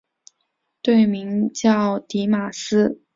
[0.81, 3.03] 队名叫狄玛斯。